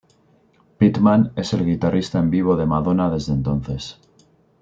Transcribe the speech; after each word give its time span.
Pittman 0.79 1.31
es 1.35 1.53
el 1.53 1.63
guitarrista 1.63 2.17
en 2.17 2.31
vivo 2.31 2.57
de 2.57 2.65
Madonna 2.65 3.11
desde 3.11 3.33
entonces. 3.33 3.99